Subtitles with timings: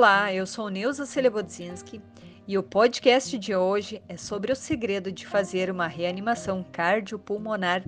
[0.00, 2.00] Olá, eu sou Neuza Celebodzinski
[2.46, 7.82] e o podcast de hoje é sobre o segredo de fazer uma reanimação cardiopulmonar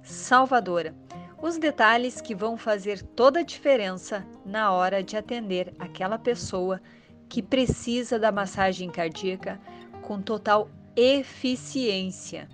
[0.00, 0.94] salvadora.
[1.42, 6.80] Os detalhes que vão fazer toda a diferença na hora de atender aquela pessoa
[7.28, 9.60] que precisa da massagem cardíaca
[10.02, 12.48] com total eficiência.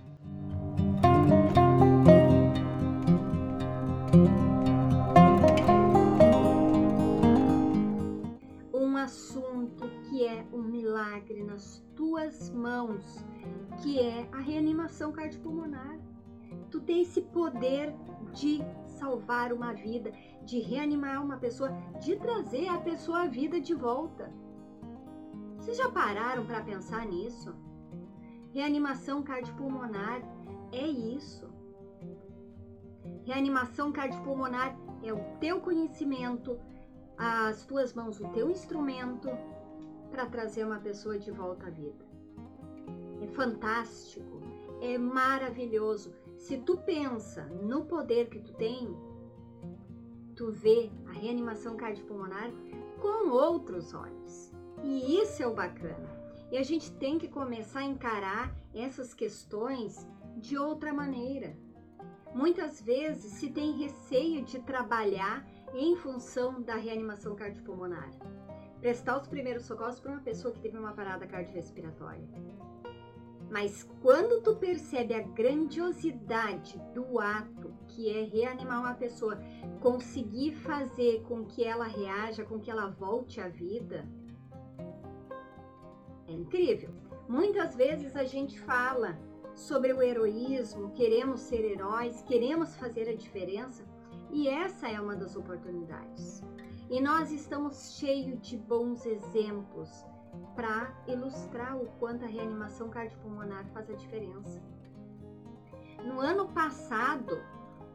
[10.53, 13.25] Milagre nas tuas mãos,
[13.81, 15.99] que é a reanimação cardiopulmonar.
[16.69, 17.93] Tu tem esse poder
[18.33, 20.11] de salvar uma vida,
[20.43, 24.31] de reanimar uma pessoa, de trazer a pessoa à vida de volta.
[25.57, 27.53] Vocês já pararam para pensar nisso?
[28.53, 30.21] Reanimação cardiopulmonar
[30.71, 31.47] é isso.
[33.23, 36.59] Reanimação cardiopulmonar é o teu conhecimento,
[37.17, 39.29] as tuas mãos, o teu instrumento,
[40.13, 42.05] para trazer uma pessoa de volta à vida.
[43.19, 44.41] É fantástico,
[44.79, 46.13] é maravilhoso.
[46.37, 48.95] Se tu pensa no poder que tu tem,
[50.35, 52.51] tu vê a reanimação cardiopulmonar
[53.01, 54.51] com outros olhos.
[54.83, 56.07] E isso é o bacana.
[56.51, 61.57] E a gente tem que começar a encarar essas questões de outra maneira.
[62.35, 68.11] Muitas vezes se tem receio de trabalhar em função da reanimação cardiopulmonar
[68.83, 72.27] prestar os primeiros socorros para uma pessoa que teve uma parada cardiorrespiratória.
[73.49, 79.41] Mas quando tu percebe a grandiosidade do ato que é reanimar uma pessoa,
[79.79, 84.05] conseguir fazer com que ela reaja, com que ela volte à vida,
[86.27, 86.89] é incrível.
[87.29, 89.17] Muitas vezes a gente fala
[89.55, 93.85] sobre o heroísmo, queremos ser heróis, queremos fazer a diferença,
[94.29, 96.43] e essa é uma das oportunidades.
[96.89, 100.05] E nós estamos cheios de bons exemplos
[100.55, 104.61] para ilustrar o quanto a reanimação cardiopulmonar faz a diferença.
[106.03, 107.41] No ano passado,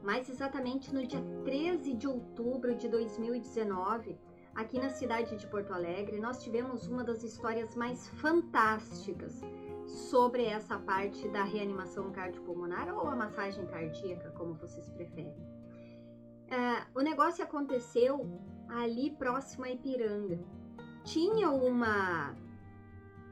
[0.03, 4.19] mais exatamente no dia 13 de outubro de 2019,
[4.55, 9.41] aqui na cidade de Porto Alegre, nós tivemos uma das histórias mais fantásticas
[9.87, 15.35] sobre essa parte da reanimação cardiopulmonar ou a massagem cardíaca, como vocês preferem.
[16.49, 20.39] Uh, o negócio aconteceu ali próximo a Ipiranga.
[21.05, 22.35] Tinha uma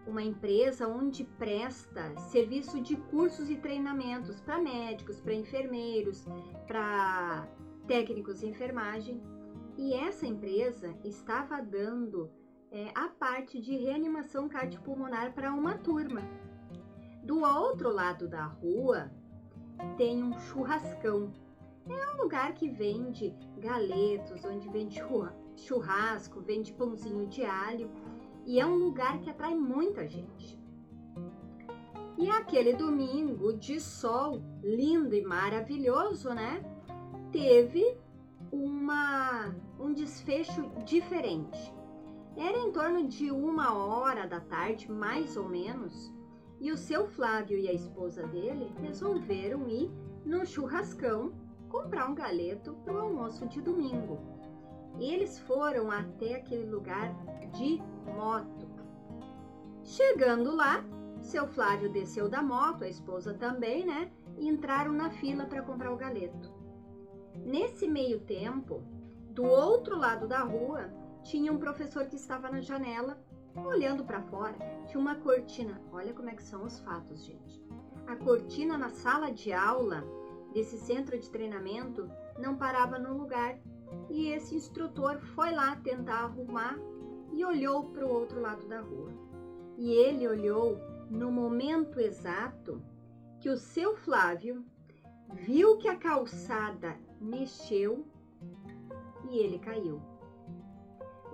[0.06, 6.24] uma empresa onde presta serviço de cursos e treinamentos para médicos, para enfermeiros,
[6.66, 7.48] para
[7.88, 9.20] técnicos de enfermagem.
[9.76, 12.30] E essa empresa estava dando
[12.70, 16.22] é, a parte de reanimação cardiopulmonar para uma turma.
[17.24, 19.10] Do outro lado da rua
[19.96, 21.32] tem um churrascão
[21.94, 25.00] é um lugar que vende galetos, onde vende
[25.56, 27.90] churrasco, vende pãozinho de alho
[28.44, 30.58] e é um lugar que atrai muita gente.
[32.18, 36.64] E aquele domingo de sol lindo e maravilhoso, né?
[37.30, 37.96] Teve
[38.50, 41.74] uma, um desfecho diferente.
[42.36, 46.12] Era em torno de uma hora da tarde, mais ou menos,
[46.60, 49.90] e o seu Flávio e a esposa dele resolveram ir
[50.24, 51.32] no churrascão
[51.76, 54.18] comprar um galeto para o almoço de domingo.
[54.98, 57.14] E eles foram até aquele lugar
[57.52, 58.66] de moto.
[59.84, 60.82] Chegando lá,
[61.20, 64.10] seu Flávio desceu da moto, a esposa também, né?
[64.38, 66.50] E entraram na fila para comprar o galeto.
[67.44, 68.82] Nesse meio tempo,
[69.30, 70.90] do outro lado da rua,
[71.22, 73.22] tinha um professor que estava na janela,
[73.54, 74.56] olhando para fora.
[74.86, 75.80] Tinha uma cortina.
[75.92, 77.62] Olha como é que são os fatos, gente.
[78.06, 80.02] A cortina na sala de aula
[80.56, 83.58] desse centro de treinamento não parava no lugar
[84.08, 86.78] e esse instrutor foi lá tentar arrumar
[87.30, 89.12] e olhou para o outro lado da rua.
[89.76, 90.80] E ele olhou
[91.10, 92.82] no momento exato
[93.38, 94.64] que o seu Flávio
[95.34, 98.06] viu que a calçada mexeu
[99.28, 100.00] e ele caiu.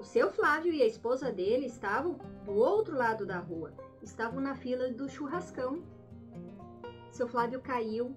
[0.01, 3.73] O seu Flávio e a esposa dele estavam do outro lado da rua,
[4.03, 5.81] estavam na fila do churrascão.
[7.13, 8.17] Seu Flávio caiu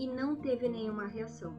[0.00, 1.54] e não teve nenhuma reação.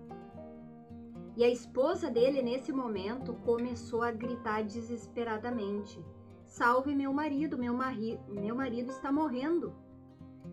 [1.38, 6.04] E a esposa dele, nesse momento, começou a gritar desesperadamente:
[6.48, 9.76] Salve meu marido, meu, mari meu marido está morrendo.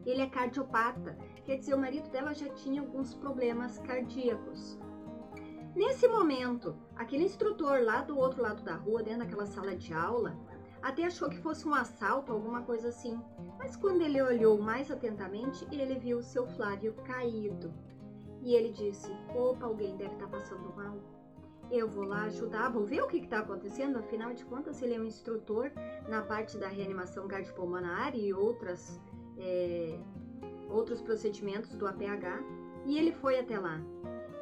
[0.04, 4.78] Ele é cardiopata, quer dizer, o marido dela já tinha alguns problemas cardíacos.
[5.74, 10.36] Nesse momento, aquele instrutor lá do outro lado da rua, dentro daquela sala de aula,
[10.82, 13.20] até achou que fosse um assalto, alguma coisa assim.
[13.58, 17.72] Mas quando ele olhou mais atentamente, ele viu seu Flávio caído.
[18.42, 20.96] E ele disse: Opa, alguém deve estar passando mal.
[21.70, 25.00] eu vou lá ajudar, vou ver o que está acontecendo, afinal de contas ele é
[25.00, 25.70] um instrutor
[26.08, 28.98] na parte da reanimação cardiopulmonar e outras,
[29.36, 29.98] é,
[30.70, 32.42] outros procedimentos do APH,
[32.86, 33.78] e ele foi até lá.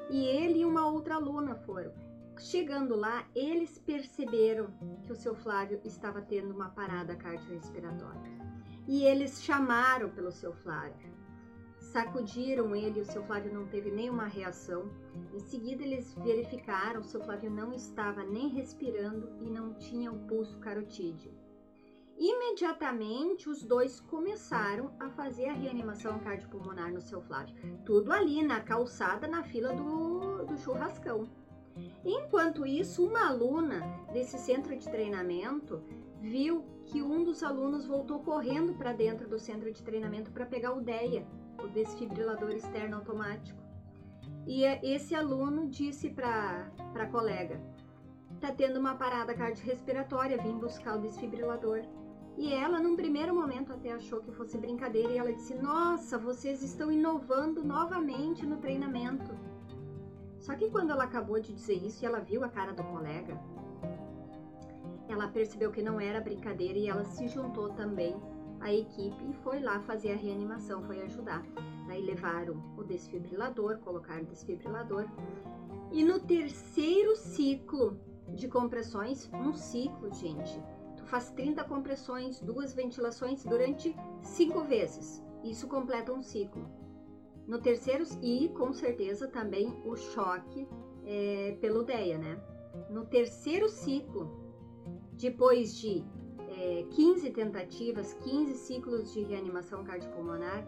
[0.09, 1.93] E ele e uma outra aluna foram.
[2.39, 4.69] Chegando lá, eles perceberam
[5.03, 8.31] que o seu Flávio estava tendo uma parada cardiorrespiratória.
[8.87, 11.15] E eles chamaram pelo seu Flávio.
[11.79, 14.91] Sacudiram ele, o seu Flávio não teve nenhuma reação.
[15.33, 20.27] Em seguida, eles verificaram, o seu Flávio não estava nem respirando e não tinha o
[20.27, 21.33] pulso carotídeo.
[22.19, 27.55] Imediatamente, os dois começaram a fazer a reanimação cardiopulmonar no seu Flávio.
[27.85, 31.29] Tudo ali na calçada, na fila do, do churrascão.
[32.05, 33.81] Enquanto isso, uma aluna
[34.13, 35.83] desse centro de treinamento
[36.21, 40.73] viu que um dos alunos voltou correndo para dentro do centro de treinamento para pegar
[40.73, 41.27] o DEA,
[41.63, 43.61] o desfibrilador externo automático.
[44.47, 47.61] E esse aluno disse para a colega:
[48.41, 51.83] tá tendo uma parada cardiorrespiratória, vim buscar o desfibrilador.
[52.39, 56.63] E ela, num primeiro momento, até achou que fosse brincadeira e ela disse: Nossa, vocês
[56.63, 59.35] estão inovando novamente no treinamento.
[60.47, 63.37] Só que quando ela acabou de dizer isso e ela viu a cara do colega,
[65.09, 68.15] ela percebeu que não era brincadeira e ela se juntou também
[68.61, 71.43] à equipe e foi lá fazer a reanimação, foi ajudar.
[71.89, 75.07] Daí levaram o desfibrilador, colocaram o desfibrilador.
[75.91, 77.99] E no terceiro ciclo
[78.29, 80.63] de compressões, um ciclo, gente,
[80.97, 85.21] tu faz 30 compressões, duas ventilações durante cinco vezes.
[85.43, 86.86] Isso completa um ciclo.
[87.47, 90.67] No terceiro, e com certeza também o choque
[91.05, 92.41] é, pelo DEA, né?
[92.91, 94.29] No terceiro ciclo,
[95.13, 96.05] depois de
[96.49, 100.67] é, 15 tentativas, 15 ciclos de reanimação cardiopulmonar,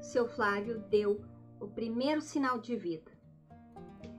[0.00, 1.20] seu Flávio deu
[1.60, 3.12] o primeiro sinal de vida.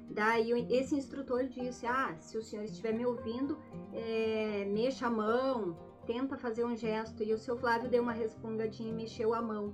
[0.10, 3.58] Daí esse instrutor disse: Ah, se o senhor estiver me ouvindo,
[3.92, 7.24] é, mexa a mão, tenta fazer um gesto.
[7.24, 9.74] E o seu Flávio deu uma respongadinha e mexeu a mão,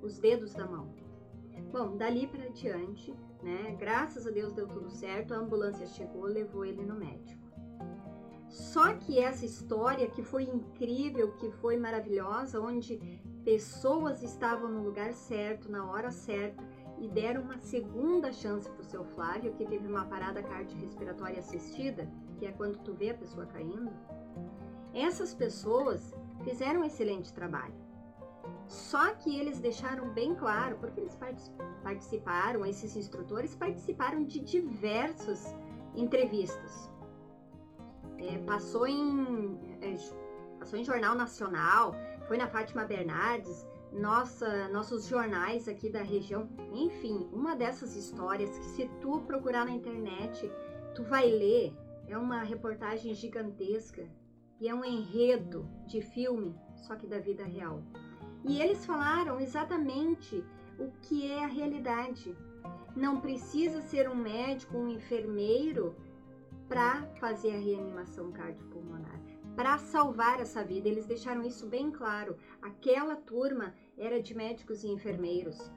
[0.00, 1.03] os dedos da mão.
[1.74, 3.12] Bom, dali para diante,
[3.42, 3.74] né?
[3.76, 7.42] Graças a Deus deu tudo certo, a ambulância chegou, levou ele no médico.
[8.48, 15.12] Só que essa história que foi incrível, que foi maravilhosa, onde pessoas estavam no lugar
[15.14, 16.62] certo, na hora certa
[16.96, 22.08] e deram uma segunda chance para o seu Flávio, que teve uma parada cardiorrespiratória assistida,
[22.38, 23.90] que é quando tu vê a pessoa caindo.
[24.94, 27.83] Essas pessoas fizeram um excelente trabalho.
[28.66, 31.18] Só que eles deixaram bem claro, porque eles
[31.82, 35.54] participaram, esses instrutores participaram de diversas
[35.94, 36.90] entrevistas.
[38.18, 39.94] É, passou, em, é,
[40.58, 41.94] passou em jornal nacional,
[42.26, 46.48] foi na Fátima Bernardes, nossa, nossos jornais aqui da região.
[46.72, 50.50] Enfim, uma dessas histórias que se tu procurar na internet,
[50.94, 51.72] tu vai ler.
[52.06, 54.06] É uma reportagem gigantesca
[54.60, 57.82] e é um enredo de filme, só que da vida real.
[58.44, 60.44] E eles falaram exatamente
[60.78, 62.36] o que é a realidade.
[62.94, 65.96] Não precisa ser um médico, um enfermeiro
[66.68, 69.18] para fazer a reanimação cardiopulmonar,
[69.56, 70.88] para salvar essa vida.
[70.88, 72.36] Eles deixaram isso bem claro.
[72.60, 75.70] Aquela turma era de médicos e enfermeiros,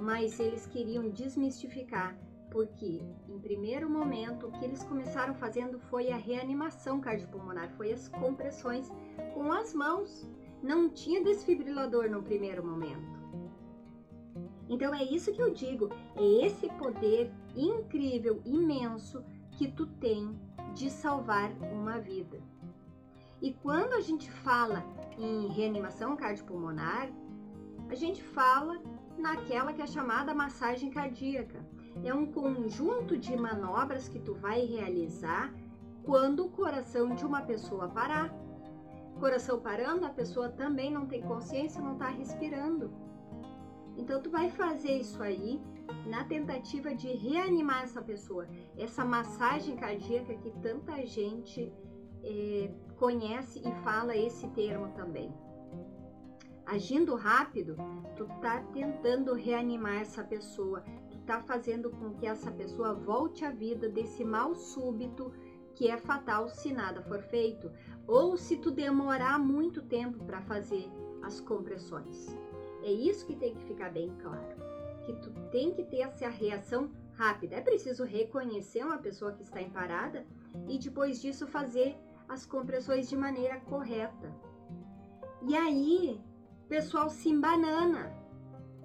[0.00, 2.18] mas eles queriam desmistificar,
[2.50, 8.08] porque em primeiro momento o que eles começaram fazendo foi a reanimação cardiopulmonar, foi as
[8.08, 8.90] compressões
[9.34, 10.28] com as mãos
[10.62, 13.18] não tinha desfibrilador no primeiro momento.
[14.68, 20.38] Então é isso que eu digo, é esse poder incrível, imenso que tu tem
[20.74, 22.38] de salvar uma vida.
[23.40, 24.84] E quando a gente fala
[25.16, 27.10] em reanimação cardiopulmonar,
[27.88, 28.80] a gente fala
[29.16, 31.64] naquela que é chamada massagem cardíaca.
[32.04, 35.52] É um conjunto de manobras que tu vai realizar
[36.04, 38.34] quando o coração de uma pessoa parar
[39.18, 42.90] coração parando, a pessoa também não tem consciência, não está respirando.
[43.96, 45.60] Então tu vai fazer isso aí
[46.06, 48.48] na tentativa de reanimar essa pessoa.
[48.76, 51.72] Essa massagem cardíaca que tanta gente
[52.22, 55.32] é, conhece e fala esse termo também.
[56.64, 57.76] Agindo rápido,
[58.14, 63.50] tu tá tentando reanimar essa pessoa, tu tá fazendo com que essa pessoa volte à
[63.50, 65.32] vida desse mal súbito
[65.74, 67.70] que é fatal se nada for feito,
[68.08, 70.90] ou se tu demorar muito tempo para fazer
[71.22, 72.34] as compressões.
[72.82, 74.56] É isso que tem que ficar bem claro,
[75.04, 77.56] que tu tem que ter essa reação rápida.
[77.56, 80.26] É preciso reconhecer uma pessoa que está em parada
[80.66, 81.96] e depois disso fazer
[82.28, 84.34] as compressões de maneira correta.
[85.42, 86.20] E aí,
[86.68, 88.14] pessoal se embanana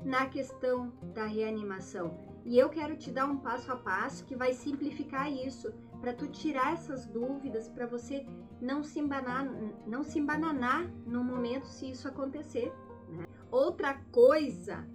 [0.03, 4.53] na questão da reanimação E eu quero te dar um passo a passo que vai
[4.53, 8.25] simplificar isso, para tu tirar essas dúvidas, para você
[8.63, 9.45] não se embananar,
[9.85, 12.73] não se embananar no momento se isso acontecer.
[13.09, 13.27] Né?
[13.51, 14.87] Outra coisa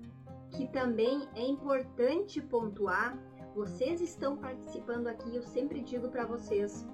[0.51, 3.17] que também é importante pontuar,
[3.55, 6.87] vocês estão participando aqui, eu sempre digo para vocês,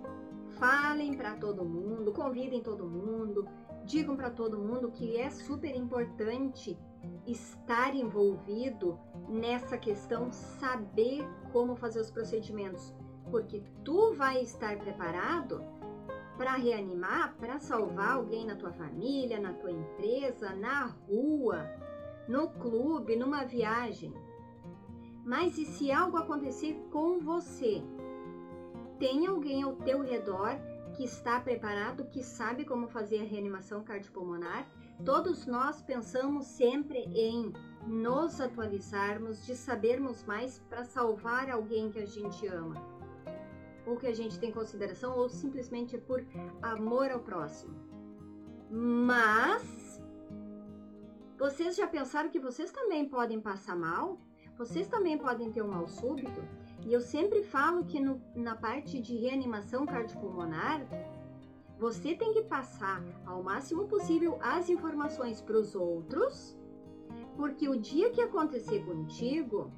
[0.58, 3.46] falem para todo mundo, convidem todo mundo,
[3.84, 6.76] digam para todo mundo que é super importante
[7.24, 12.92] estar envolvido nessa questão, saber como fazer os procedimentos,
[13.30, 15.62] porque tu vai estar preparado
[16.36, 21.68] para reanimar, para salvar alguém na tua família, na tua empresa, na rua,
[22.28, 24.12] no clube, numa viagem.
[25.24, 27.82] Mas e se algo acontecer com você?
[28.98, 30.58] Tem alguém ao teu redor
[30.94, 34.68] que está preparado, que sabe como fazer a reanimação cardiopulmonar?
[35.04, 37.52] Todos nós pensamos sempre em
[37.86, 42.76] nos atualizarmos, de sabermos mais para salvar alguém que a gente ama,
[43.86, 46.24] ou que a gente tem consideração, ou simplesmente por
[46.62, 47.74] amor ao próximo.
[48.70, 50.00] Mas
[51.38, 54.18] vocês já pensaram que vocês também podem passar mal?
[54.56, 56.42] Vocês também podem ter um mal súbito?
[56.86, 60.86] E eu sempre falo que no, na parte de reanimação cardiopulmonar,
[61.78, 66.56] você tem que passar ao máximo possível as informações para os outros,
[67.36, 69.70] porque o dia que acontecer contigo,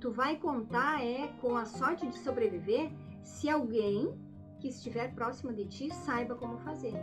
[0.00, 2.90] tu vai contar é com a sorte de sobreviver
[3.22, 4.14] se alguém
[4.58, 6.94] que estiver próximo de ti saiba como fazer.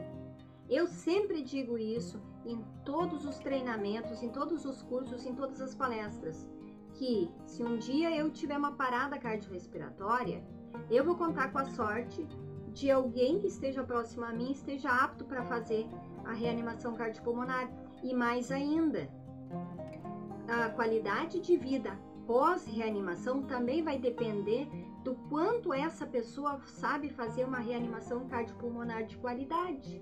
[0.70, 5.74] Eu sempre digo isso em todos os treinamentos, em todos os cursos, em todas as
[5.74, 6.50] palestras,
[6.94, 10.44] que se um dia eu tiver uma parada cardiorrespiratória,
[10.90, 12.28] eu vou contar com a sorte
[12.74, 15.88] de alguém que esteja próximo a mim esteja apto para fazer
[16.26, 17.72] a reanimação cardiopulmonar.
[18.04, 19.10] E mais ainda,
[20.48, 21.98] a qualidade de vida
[22.28, 24.68] pós-reanimação também vai depender
[25.04, 30.02] do quanto essa pessoa sabe fazer uma reanimação cardiopulmonar de qualidade.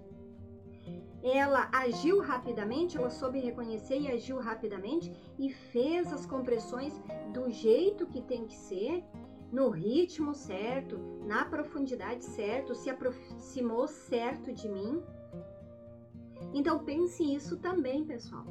[1.24, 6.94] Ela agiu rapidamente, ela soube reconhecer e agiu rapidamente e fez as compressões
[7.34, 9.04] do jeito que tem que ser
[9.52, 15.02] no ritmo certo, na profundidade certo, se aproximou certo de mim.
[16.54, 18.46] Então pense isso também, pessoal.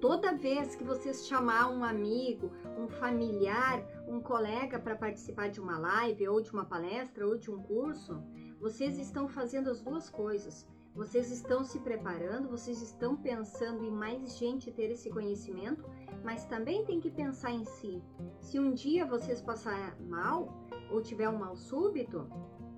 [0.00, 5.78] Toda vez que vocês chamar um amigo, um familiar, um colega para participar de uma
[5.78, 8.22] live ou de uma palestra ou de um curso,
[8.58, 10.66] vocês estão fazendo as duas coisas.
[10.94, 15.84] Vocês estão se preparando, vocês estão pensando em mais gente ter esse conhecimento,
[16.24, 18.02] mas também tem que pensar em si.
[18.40, 20.52] Se um dia vocês passar mal
[20.90, 22.28] ou tiver um mal súbito,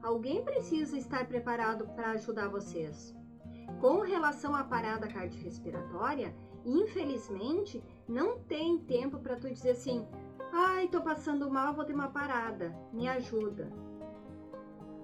[0.03, 3.17] alguém precisa estar preparado para ajudar vocês.
[3.81, 7.83] Com relação à parada cardiorrespiratória, infelizmente,
[8.13, 10.07] não tem tempo para tu dizer assim:
[10.53, 13.71] "Ai, tô passando mal, vou ter uma parada, me ajuda".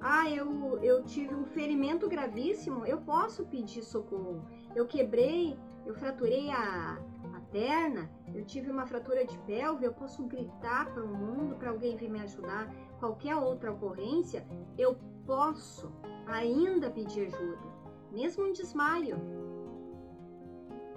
[0.01, 4.45] Ah, eu, eu tive um ferimento gravíssimo, eu posso pedir socorro.
[4.75, 6.99] Eu quebrei, eu fraturei a,
[7.35, 11.71] a perna, eu tive uma fratura de pelve, eu posso gritar para o mundo para
[11.71, 12.71] alguém vir me ajudar.
[13.01, 14.47] Qualquer outra ocorrência,
[14.77, 14.97] eu
[15.27, 15.91] posso
[16.27, 17.67] ainda pedir ajuda,
[18.13, 19.48] mesmo um desmaio.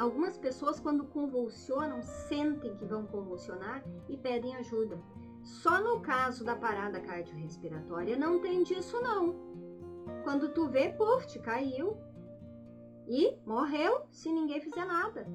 [0.01, 4.99] Algumas pessoas, quando convulsionam, sentem que vão convulsionar e pedem ajuda.
[5.43, 9.35] Só no caso da parada cardiorrespiratória não tem disso não.
[10.23, 11.95] Quando tu vê, puf, te caiu
[13.07, 15.27] e morreu se ninguém fizer nada.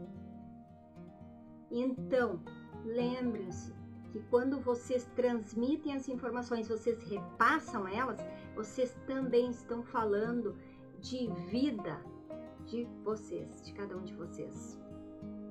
[1.70, 2.42] Então,
[2.84, 3.72] lembrem-se
[4.10, 8.18] que quando vocês transmitem as informações, vocês repassam elas,
[8.56, 10.56] vocês também estão falando
[10.98, 12.15] de vida
[12.66, 14.78] de vocês, de cada um de vocês.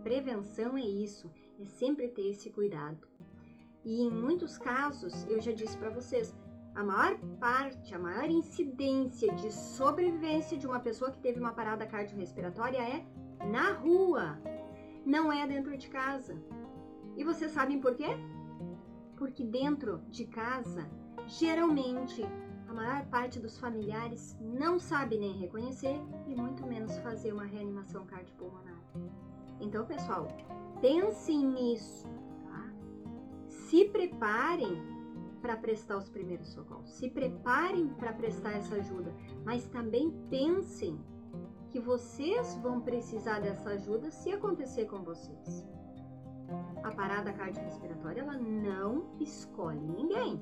[0.03, 3.07] Prevenção é isso, é sempre ter esse cuidado.
[3.83, 6.35] E em muitos casos, eu já disse para vocês,
[6.75, 11.87] a maior parte, a maior incidência de sobrevivência de uma pessoa que teve uma parada
[11.87, 13.05] cardiorrespiratória é
[13.45, 14.37] na rua,
[15.05, 16.35] não é dentro de casa.
[17.15, 18.17] E vocês sabem por quê?
[19.15, 20.89] Porque dentro de casa,
[21.25, 22.21] geralmente,
[22.67, 25.97] a maior parte dos familiares não sabe nem reconhecer
[26.35, 28.81] muito menos fazer uma reanimação cardiopulmonar.
[29.59, 30.27] Então, pessoal,
[30.81, 32.07] pensem nisso
[33.75, 34.81] se preparem
[35.41, 39.13] para prestar os primeiros socorros, se preparem para prestar essa ajuda,
[39.43, 40.99] mas também pensem
[41.69, 45.67] que vocês vão precisar dessa ajuda se acontecer com vocês.
[46.83, 50.39] A parada cardiorrespiratória ela não escolhe ninguém.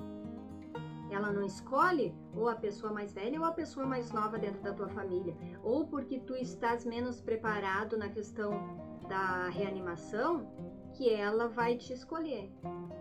[1.14, 4.72] Ela não escolhe ou a pessoa mais velha ou a pessoa mais nova dentro da
[4.72, 8.50] tua família, ou porque tu estás menos preparado na questão
[9.08, 10.50] da reanimação,
[10.94, 12.50] que ela vai te escolher.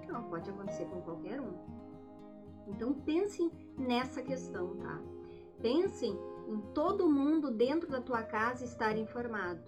[0.08, 1.54] Não, pode acontecer com qualquer um.
[2.68, 5.02] Então pensem nessa questão, tá?
[5.60, 6.18] Pensem
[6.48, 9.64] em todo mundo dentro da tua casa estar informado.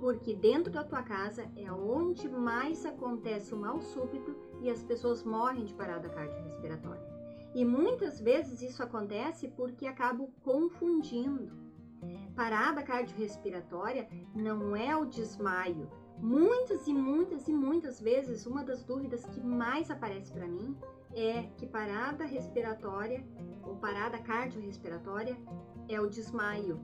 [0.00, 5.24] Porque dentro da tua casa é onde mais acontece o mal súbito e as pessoas
[5.24, 7.05] morrem de parada cardiorrespiratória.
[7.56, 11.50] E muitas vezes isso acontece porque acabo confundindo.
[12.34, 15.90] Parada cardiorrespiratória não é o desmaio.
[16.18, 20.76] Muitas e muitas e muitas vezes, uma das dúvidas que mais aparece para mim
[21.14, 23.24] é que parada respiratória
[23.62, 25.34] ou parada cardiorrespiratória
[25.88, 26.78] é o desmaio.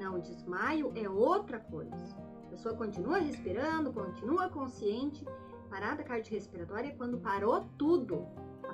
[0.00, 2.16] Não, o desmaio é outra coisa.
[2.44, 5.24] A pessoa continua respirando, continua consciente.
[5.70, 8.26] Parada cardiorrespiratória é quando parou tudo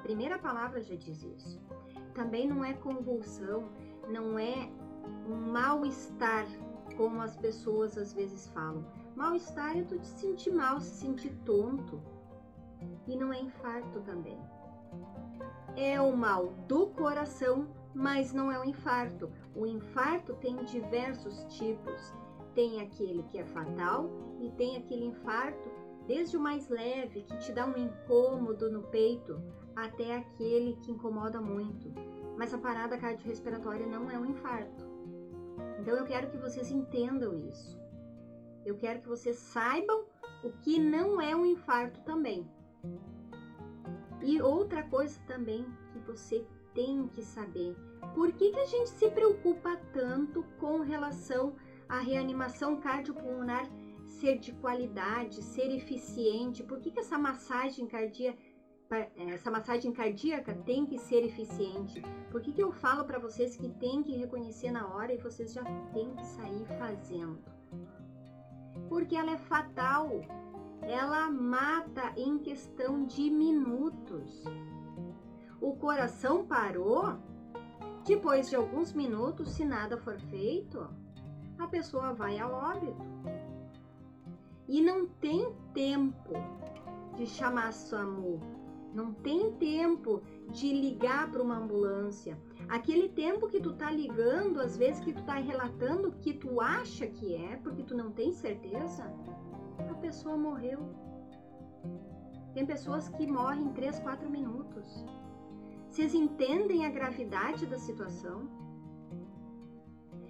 [0.03, 1.61] primeira palavra já diz isso.
[2.15, 3.69] Também não é convulsão,
[4.09, 4.71] não é
[5.29, 6.47] um mal-estar,
[6.97, 8.85] como as pessoas às vezes falam.
[9.17, 12.01] Mal-estar é tu te sentir mal, se sentir tonto.
[13.07, 14.39] E não é infarto também.
[15.77, 19.31] É o mal do coração, mas não é o infarto.
[19.55, 22.13] O infarto tem diversos tipos.
[22.55, 25.71] Tem aquele que é fatal e tem aquele infarto,
[26.07, 29.41] desde o mais leve, que te dá um incômodo no peito,
[29.77, 31.93] até aquele que incomoda muito.
[32.37, 34.85] Mas a parada cardiorrespiratória não é um infarto.
[35.79, 37.81] Então eu quero que vocês entendam isso.
[38.65, 40.05] Eu quero que vocês saibam
[40.45, 42.49] o que não é um infarto também.
[44.23, 47.77] E outra coisa também que você tem que saber:
[48.15, 51.55] por que, que a gente se preocupa tanto com relação
[51.89, 53.69] à reanimação cardiopulmonar
[54.07, 56.63] ser de qualidade, ser eficiente?
[56.63, 58.39] Por que, que essa massagem cardíaca
[58.95, 62.03] essa massagem cardíaca tem que ser eficiente.
[62.31, 65.53] Por que, que eu falo para vocês que tem que reconhecer na hora e vocês
[65.53, 67.39] já tem que sair fazendo?
[68.89, 70.21] Porque ela é fatal.
[70.83, 74.45] Ela mata em questão de minutos.
[75.61, 77.17] O coração parou,
[78.05, 80.89] depois de alguns minutos, se nada for feito,
[81.59, 83.01] a pessoa vai ao óbito.
[84.69, 86.33] E não tem tempo
[87.17, 88.41] de chamar SAMU
[88.95, 92.39] não tem tempo de ligar para uma ambulância.
[92.69, 97.07] Aquele tempo que tu tá ligando, às vezes que tu tá relatando que tu acha
[97.07, 99.05] que é, porque tu não tem certeza,
[99.79, 100.81] a pessoa morreu.
[102.55, 105.05] Tem pessoas que morrem em 3, 4 minutos.
[105.89, 108.49] Vocês entendem a gravidade da situação?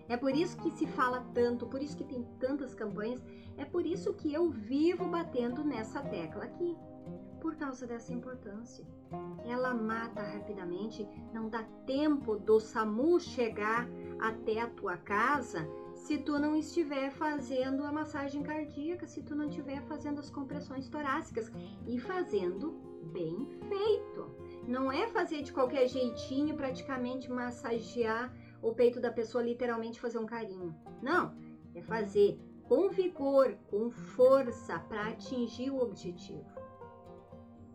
[0.09, 3.25] É por isso que se fala tanto, por isso que tem tantas campanhas,
[3.57, 6.77] é por isso que eu vivo batendo nessa tecla aqui
[7.43, 8.87] por causa dessa importância.
[9.45, 13.89] Ela mata rapidamente, não dá tempo do SAMU chegar
[14.21, 19.49] até a tua casa se tu não estiver fazendo a massagem cardíaca, se tu não
[19.49, 21.51] estiver fazendo as compressões torácicas
[21.87, 22.73] e fazendo
[23.13, 24.31] bem feito.
[24.67, 30.27] Não é fazer de qualquer jeitinho, praticamente massagear o peito da pessoa, literalmente fazer um
[30.27, 30.75] carinho.
[31.03, 31.35] Não,
[31.75, 36.62] é fazer com vigor, com força para atingir o objetivo.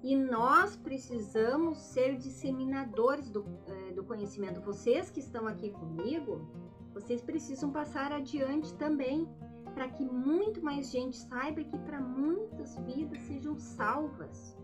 [0.04, 4.62] E nós precisamos ser disseminadores do, é, do conhecimento.
[4.62, 6.48] Vocês que estão aqui comigo,
[6.94, 9.28] vocês precisam passar adiante também,
[9.74, 14.56] para que muito mais gente saiba que para muitas vidas sejam salvas.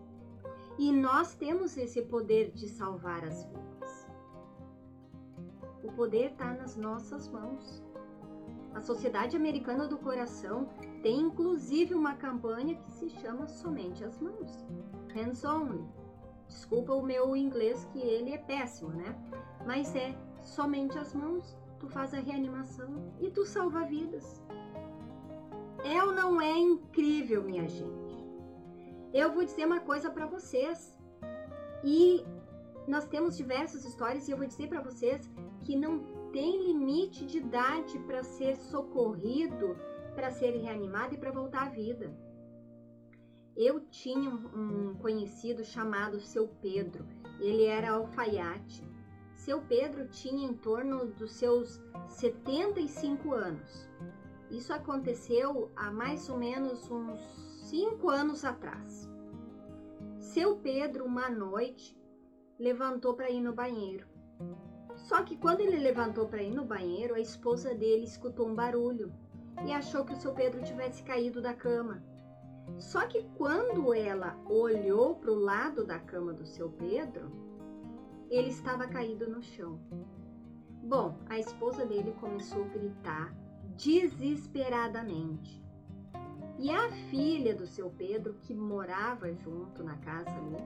[0.78, 4.08] E nós temos esse poder de salvar as vidas.
[5.82, 7.82] O poder está nas nossas mãos.
[8.74, 10.68] A Sociedade Americana do Coração
[11.02, 14.64] tem inclusive uma campanha que se chama Somente as Mãos
[15.14, 15.86] hands on.
[16.48, 19.16] Desculpa o meu inglês que ele é péssimo, né?
[19.66, 24.42] Mas é somente as mãos, tu faz a reanimação e tu salva vidas.
[25.84, 28.24] É ou não é incrível, minha gente?
[29.12, 30.98] Eu vou dizer uma coisa para vocês.
[31.82, 32.24] E
[32.88, 35.30] nós temos diversas histórias e eu vou dizer para vocês
[35.62, 35.98] que não
[36.32, 39.76] tem limite de idade para ser socorrido,
[40.14, 42.12] para ser reanimado e para voltar à vida.
[43.56, 47.06] Eu tinha um conhecido chamado Seu Pedro.
[47.38, 48.82] Ele era alfaiate.
[49.34, 53.88] Seu Pedro tinha em torno dos seus 75 anos.
[54.50, 57.20] Isso aconteceu há mais ou menos uns
[57.70, 59.08] 5 anos atrás.
[60.18, 61.96] Seu Pedro, uma noite,
[62.58, 64.06] levantou para ir no banheiro.
[64.96, 69.12] Só que quando ele levantou para ir no banheiro, a esposa dele escutou um barulho
[69.66, 72.02] e achou que o seu Pedro tivesse caído da cama.
[72.78, 77.30] Só que quando ela olhou para o lado da cama do seu Pedro,
[78.30, 79.78] ele estava caído no chão.
[80.82, 83.34] Bom, a esposa dele começou a gritar
[83.76, 85.62] desesperadamente.
[86.58, 90.64] E a filha do seu Pedro, que morava junto na casa ali,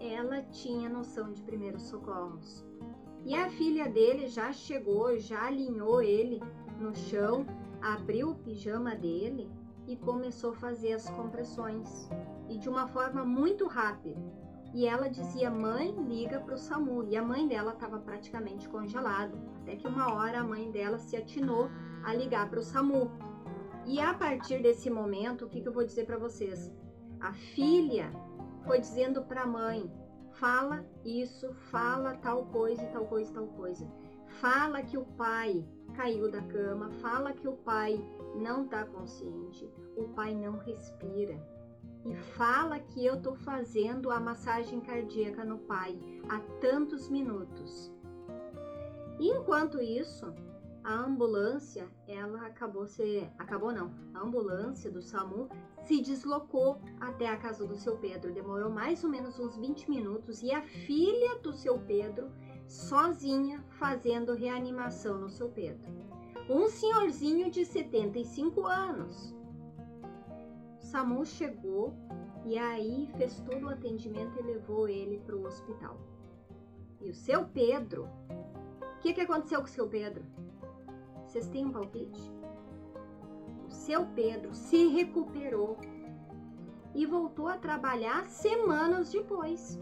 [0.00, 2.64] ela tinha noção de primeiros socorros.
[3.24, 6.40] E a filha dele já chegou, já alinhou ele
[6.78, 7.46] no chão,
[7.80, 9.50] abriu o pijama dele
[9.86, 12.08] e começou a fazer as compressões.
[12.48, 14.20] E de uma forma muito rápida.
[14.72, 17.04] E ela dizia: Mãe, liga para o SAMU.
[17.04, 19.36] E a mãe dela estava praticamente congelada.
[19.62, 21.70] Até que uma hora a mãe dela se atinou
[22.04, 23.10] a ligar para o SAMU.
[23.86, 26.72] E a partir desse momento, o que, que eu vou dizer para vocês?
[27.20, 28.10] A filha
[28.64, 29.90] foi dizendo para a mãe:
[30.34, 33.86] fala isso, fala tal coisa e tal coisa tal coisa.
[34.40, 38.02] Fala que o pai caiu da cama, fala que o pai
[38.34, 41.40] não está consciente, o pai não respira.
[42.04, 47.90] E fala que eu estou fazendo a massagem cardíaca no pai há tantos minutos.
[49.18, 50.34] E enquanto isso,
[50.84, 53.90] a ambulância, ela acabou se acabou não.
[54.12, 55.48] A ambulância do SAMU
[55.82, 58.34] se deslocou até a casa do seu Pedro.
[58.34, 62.30] Demorou mais ou menos uns 20 minutos e a filha do seu Pedro
[62.68, 65.90] sozinha fazendo reanimação no seu Pedro.
[66.50, 69.34] Um senhorzinho de 75 anos.
[70.80, 71.94] SAMU chegou
[72.44, 75.98] e aí fez todo o atendimento e levou ele para o hospital.
[77.00, 80.22] E o seu Pedro, o que, que aconteceu com o seu Pedro?
[81.34, 82.32] Vocês têm um palpite?
[83.66, 85.76] O seu Pedro se recuperou
[86.94, 89.76] e voltou a trabalhar semanas depois.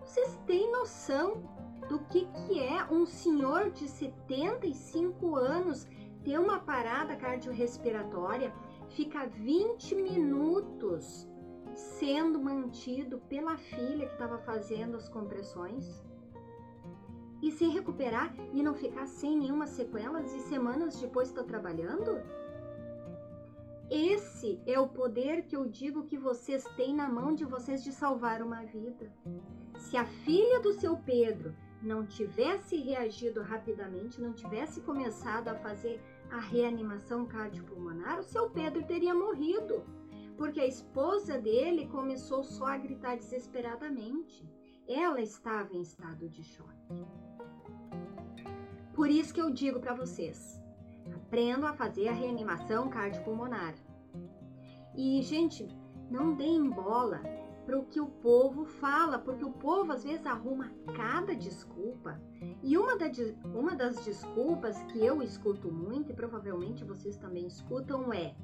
[0.00, 1.48] Vocês têm noção
[1.88, 5.88] do que, que é um senhor de 75 anos
[6.22, 8.52] ter uma parada cardiorrespiratória,
[8.90, 11.26] fica 20 minutos
[11.74, 16.04] sendo mantido pela filha que estava fazendo as compressões?
[17.44, 22.22] E se recuperar e não ficar sem nenhuma sequelas e semanas depois estar trabalhando?
[23.90, 27.92] Esse é o poder que eu digo que vocês têm na mão de vocês de
[27.92, 29.12] salvar uma vida.
[29.76, 36.00] Se a filha do seu Pedro não tivesse reagido rapidamente, não tivesse começado a fazer
[36.30, 39.84] a reanimação cardiopulmonar, o seu Pedro teria morrido,
[40.38, 44.48] porque a esposa dele começou só a gritar desesperadamente.
[44.88, 47.04] Ela estava em estado de choque.
[48.94, 50.62] Por isso que eu digo para vocês,
[51.12, 53.74] aprendam a fazer a reanimação cardiopulmonar.
[54.94, 55.66] E, gente,
[56.08, 57.20] não deem bola
[57.66, 62.20] para o que o povo fala, porque o povo às vezes arruma cada desculpa.
[62.62, 63.06] E uma, da,
[63.52, 68.36] uma das desculpas que eu escuto muito, e provavelmente vocês também escutam, é: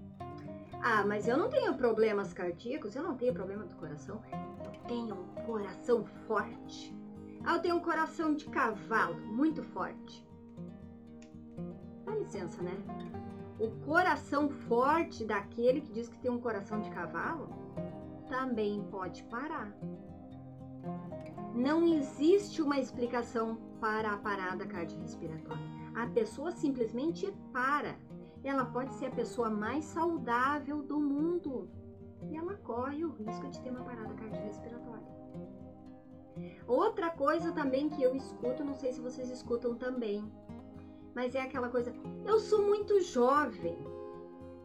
[0.82, 4.20] Ah, mas eu não tenho problemas cardíacos, eu não tenho problema do coração,
[4.64, 6.92] eu tenho um coração forte.
[7.44, 10.28] Ah, eu tenho um coração de cavalo muito forte
[12.20, 12.76] licença, né?
[13.58, 17.48] O coração forte daquele que diz que tem um coração de cavalo
[18.28, 19.76] também pode parar.
[21.54, 25.62] Não existe uma explicação para a parada cardiorrespiratória.
[25.94, 27.96] A pessoa simplesmente para.
[28.42, 31.68] Ela pode ser a pessoa mais saudável do mundo
[32.22, 35.10] e ela corre o risco de ter uma parada cardiorrespiratória.
[36.66, 40.30] Outra coisa também que eu escuto, não sei se vocês escutam também,
[41.14, 41.92] mas é aquela coisa,
[42.24, 43.78] eu sou muito jovem.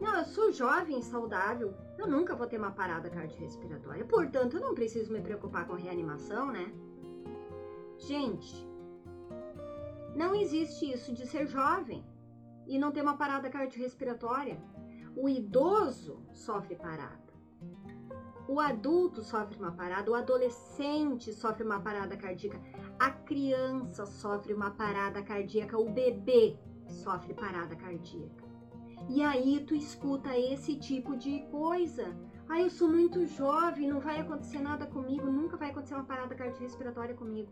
[0.00, 4.74] Não, eu sou jovem saudável, eu nunca vou ter uma parada cardiorrespiratória, portanto, eu não
[4.74, 6.70] preciso me preocupar com reanimação, né?
[7.98, 8.66] Gente,
[10.14, 12.04] não existe isso de ser jovem
[12.66, 14.58] e não ter uma parada cardiorrespiratória.
[15.16, 17.26] O idoso sofre parada.
[18.48, 22.60] O adulto sofre uma parada, o adolescente sofre uma parada cardíaca,
[22.98, 26.56] a criança sofre uma parada cardíaca, o bebê
[26.86, 28.44] sofre parada cardíaca.
[29.08, 32.16] E aí tu escuta esse tipo de coisa.
[32.48, 36.34] Ah, eu sou muito jovem, não vai acontecer nada comigo, nunca vai acontecer uma parada
[36.34, 37.50] cardiorrespiratória comigo.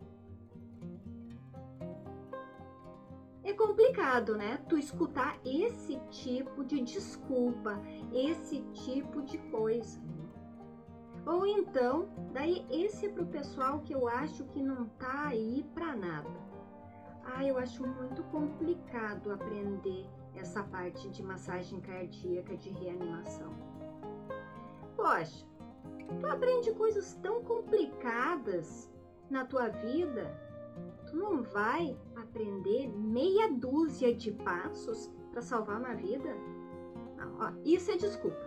[3.43, 4.57] É complicado, né?
[4.67, 7.79] Tu escutar esse tipo de desculpa,
[8.11, 10.01] esse tipo de coisa.
[11.25, 15.95] Ou então, daí esse é pro pessoal que eu acho que não tá aí para
[15.95, 16.29] nada.
[17.23, 23.51] Ah, eu acho muito complicado aprender essa parte de massagem cardíaca de reanimação.
[24.95, 25.45] Poxa,
[26.19, 28.91] tu aprende coisas tão complicadas
[29.29, 30.39] na tua vida,
[31.07, 36.35] tu não vai aprender meia dúzia de passos para salvar uma vida?
[37.17, 38.44] Não, ó, isso é desculpa.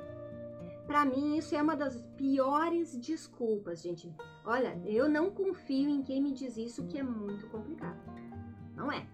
[0.88, 4.11] Para mim, isso é uma das piores desculpas, gente.
[4.42, 8.01] Olha, eu não confio em quem me diz isso, que é muito complicado.
[8.74, 9.07] Não é.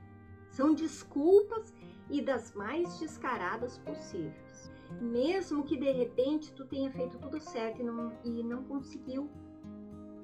[0.51, 1.75] São desculpas
[2.09, 4.71] e das mais descaradas possíveis.
[5.01, 9.29] Mesmo que de repente tu tenha feito tudo certo e não, e não conseguiu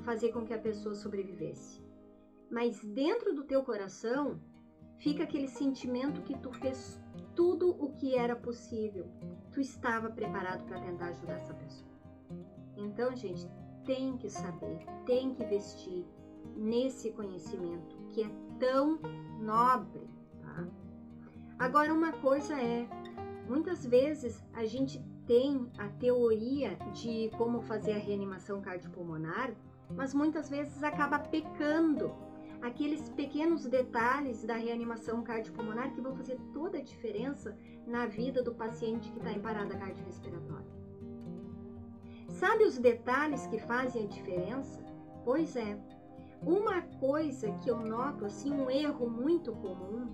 [0.04, 1.82] fazer com que a pessoa sobrevivesse.
[2.48, 4.40] Mas dentro do teu coração
[4.98, 6.99] fica aquele sentimento que tu fez
[7.34, 9.06] tudo o que era possível.
[9.52, 11.90] Tu estava preparado para tentar ajudar essa pessoa.
[12.76, 13.48] Então, gente,
[13.84, 16.06] tem que saber, tem que vestir
[16.56, 18.98] nesse conhecimento que é tão
[19.40, 20.08] nobre,
[20.40, 20.66] tá?
[21.58, 22.88] Agora, uma coisa é,
[23.48, 29.52] muitas vezes a gente tem a teoria de como fazer a reanimação cardiopulmonar,
[29.94, 32.12] mas muitas vezes acaba pecando
[32.62, 38.54] aqueles pequenos detalhes da reanimação cardiopulmonar que vão fazer toda a diferença na vida do
[38.54, 40.70] paciente que está em parada cardiorrespiratória.
[42.28, 44.82] Sabe os detalhes que fazem a diferença?
[45.24, 45.78] Pois é,
[46.42, 50.08] uma coisa que eu noto, assim, um erro muito comum,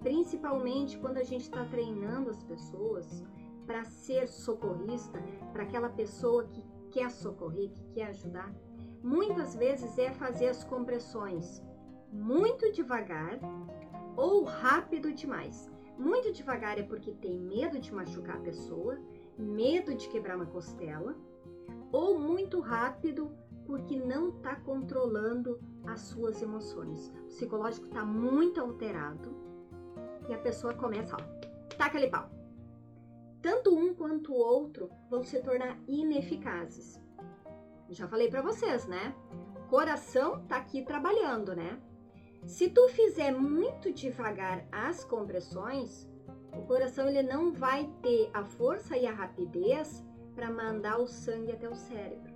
[0.00, 3.24] principalmente quando a gente está treinando as pessoas
[3.66, 8.52] para ser socorrista, para aquela pessoa que quer socorrer, que quer ajudar,
[9.02, 11.62] muitas vezes é fazer as compressões
[12.12, 13.38] muito devagar
[14.16, 15.70] ou rápido demais.
[15.98, 18.98] Muito devagar é porque tem medo de machucar a pessoa,
[19.38, 21.16] medo de quebrar uma costela,
[21.90, 23.30] ou muito rápido
[23.66, 27.08] porque não está controlando as suas emoções.
[27.08, 29.34] O psicológico está muito alterado
[30.28, 32.30] e a pessoa começa, ó, taca ali pau.
[33.40, 37.00] Tanto um quanto o outro vão se tornar ineficazes.
[37.88, 39.14] Já falei para vocês, né?
[39.68, 41.80] Coração tá aqui trabalhando, né?
[42.46, 46.10] Se tu fizer muito devagar as compressões,
[46.52, 51.52] o coração ele não vai ter a força e a rapidez para mandar o sangue
[51.52, 52.32] até o cérebro.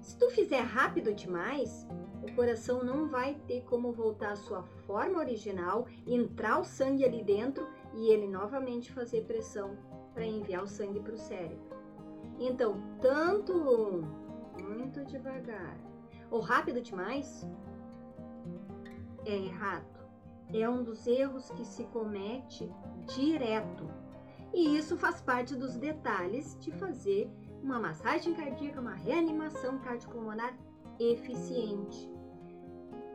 [0.00, 1.86] Se tu fizer rápido demais,
[2.22, 7.24] o coração não vai ter como voltar à sua forma original, entrar o sangue ali
[7.24, 9.76] dentro e ele novamente fazer pressão
[10.14, 11.76] para enviar o sangue para o cérebro.
[12.38, 14.04] Então, tanto
[14.62, 15.76] muito devagar
[16.30, 17.46] ou rápido demais
[19.24, 20.00] é errado.
[20.52, 22.70] É um dos erros que se comete
[23.14, 23.88] direto
[24.52, 27.30] e isso faz parte dos detalhes de fazer
[27.62, 30.56] uma massagem cardíaca, uma reanimação cardiopulmonar
[30.98, 32.10] eficiente.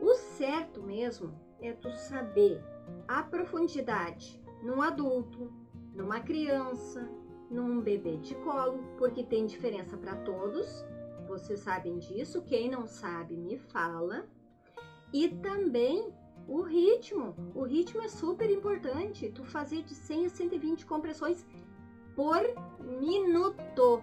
[0.00, 2.62] O certo mesmo é tu saber
[3.06, 5.52] a profundidade num adulto,
[5.94, 7.08] numa criança,
[7.50, 10.84] num bebê de colo, porque tem diferença para todos.
[11.26, 14.26] Vocês sabem disso, quem não sabe me fala.
[15.16, 16.12] E também
[16.46, 19.30] o ritmo, o ritmo é super importante.
[19.30, 21.46] Tu fazer de 100 a 120 compressões
[22.14, 22.42] por
[23.00, 24.02] minuto.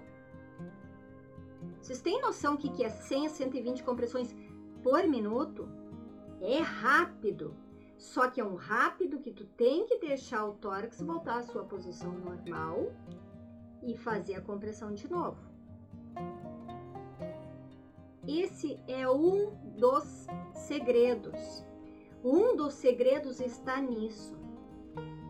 [1.79, 4.35] Vocês têm noção que que é 100 a 120 compressões
[4.81, 5.69] por minuto?
[6.41, 7.55] É rápido.
[7.95, 11.63] Só que é um rápido que tu tem que deixar o tórax voltar à sua
[11.63, 12.91] posição normal
[13.83, 15.37] e fazer a compressão de novo.
[18.27, 21.63] Esse é um dos segredos
[22.23, 24.33] um dos segredos está nisso.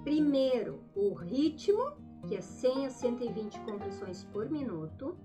[0.04, 1.94] Primeiro, o ritmo,
[2.28, 5.18] que é 100 a 120 compressões por minuto.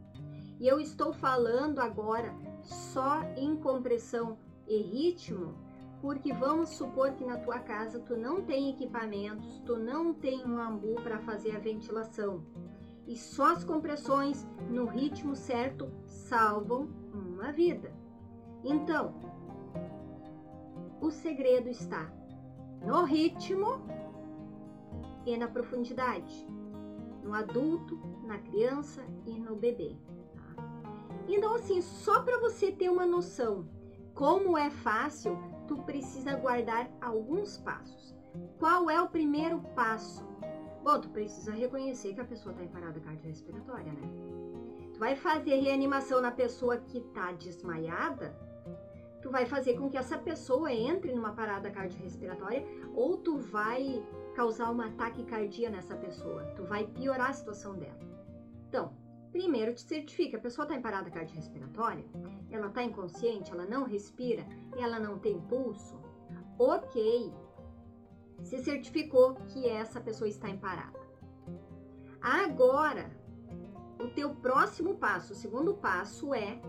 [0.59, 5.55] E eu estou falando agora só em compressão e ritmo,
[6.01, 10.59] porque vamos supor que na tua casa tu não tem equipamentos, tu não tem um
[10.59, 12.43] ambu para fazer a ventilação.
[13.07, 16.89] E só as compressões no ritmo certo salvam
[17.39, 17.93] uma vida.
[18.65, 19.15] Então,
[21.01, 22.11] o segredo está
[22.85, 23.81] no ritmo
[25.25, 26.47] e na profundidade,
[27.23, 29.97] no adulto, na criança e no bebê.
[30.35, 30.65] Tá?
[31.29, 33.69] Então, assim, só para você ter uma noção
[34.15, 38.17] como é fácil, tu precisa guardar alguns passos.
[38.59, 40.27] Qual é o primeiro passo?
[40.83, 44.38] Bom, tu precisa reconhecer que a pessoa está em parada cardiorrespiratória, né?
[44.99, 48.37] Vai fazer reanimação na pessoa que está desmaiada,
[49.23, 54.71] tu vai fazer com que essa pessoa entre numa parada cardiorrespiratória ou tu vai causar
[54.71, 57.99] uma taquicardia nessa pessoa, tu vai piorar a situação dela.
[58.69, 58.93] Então,
[59.31, 62.05] primeiro te certifica, a pessoa está em parada cardiorrespiratória,
[62.51, 64.45] ela está inconsciente, ela não respira,
[64.77, 65.97] ela não tem pulso,
[66.59, 67.33] ok,
[68.43, 70.99] se certificou que essa pessoa está em parada.
[72.21, 73.18] Agora,
[73.99, 76.61] o teu próximo passo, o segundo passo é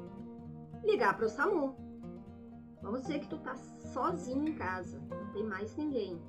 [0.83, 1.75] ligar para o SAMU.
[2.81, 6.19] Vamos dizer que tu tá sozinho em casa, não tem mais ninguém.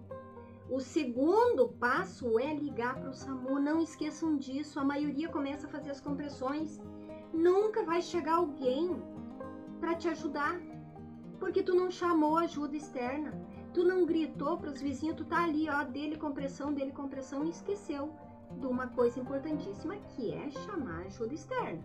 [0.68, 3.58] O segundo passo é ligar para o SAMU.
[3.58, 4.78] Não esqueçam disso.
[4.78, 6.80] A maioria começa a fazer as compressões.
[7.32, 9.02] Nunca vai chegar alguém
[9.80, 10.60] para te ajudar,
[11.40, 13.32] porque tu não chamou ajuda externa.
[13.72, 17.50] Tu não gritou para os vizinhos, tu tá ali, ó, dele compressão, dele compressão e
[17.50, 18.12] esqueceu
[18.58, 21.82] de uma coisa importantíssima que é chamar ajuda externa.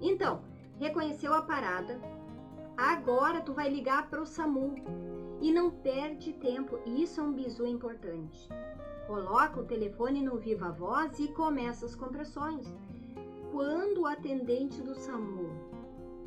[0.00, 0.42] Então,
[0.78, 2.00] reconheceu a parada,
[2.76, 4.74] agora tu vai ligar para o SAMU
[5.40, 6.78] e não perde tempo.
[6.86, 8.48] Isso é um bizu importante.
[9.06, 12.72] Coloca o telefone no viva voz e começa as compressões.
[13.50, 15.50] Quando o atendente do SAMU